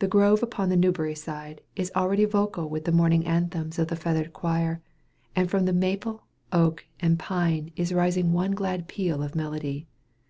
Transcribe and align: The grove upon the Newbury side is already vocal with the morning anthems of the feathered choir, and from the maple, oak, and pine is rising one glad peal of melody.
The 0.00 0.06
grove 0.06 0.42
upon 0.42 0.68
the 0.68 0.76
Newbury 0.76 1.14
side 1.14 1.62
is 1.76 1.90
already 1.96 2.26
vocal 2.26 2.68
with 2.68 2.84
the 2.84 2.92
morning 2.92 3.24
anthems 3.24 3.78
of 3.78 3.88
the 3.88 3.96
feathered 3.96 4.34
choir, 4.34 4.82
and 5.34 5.50
from 5.50 5.64
the 5.64 5.72
maple, 5.72 6.24
oak, 6.52 6.84
and 7.00 7.18
pine 7.18 7.72
is 7.74 7.90
rising 7.94 8.34
one 8.34 8.50
glad 8.50 8.86
peal 8.86 9.22
of 9.22 9.34
melody. 9.34 9.86